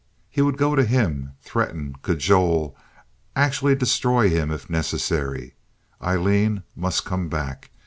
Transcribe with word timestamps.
He 0.31 0.41
would 0.41 0.57
go 0.57 0.75
to 0.75 0.83
him—threaten, 0.83 1.97
cajole, 2.01 2.75
actually 3.35 3.75
destroy 3.75 4.29
him, 4.31 4.49
if 4.49 4.67
necessary. 4.67 5.53
Aileen 6.01 6.63
must 6.75 7.05
come 7.05 7.29
back. 7.29 7.69